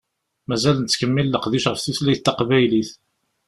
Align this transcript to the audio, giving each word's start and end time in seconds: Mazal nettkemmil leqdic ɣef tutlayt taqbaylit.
Mazal 0.47 0.77
nettkemmil 0.79 1.27
leqdic 1.33 1.65
ɣef 1.67 1.79
tutlayt 1.81 2.21
taqbaylit. 2.25 2.91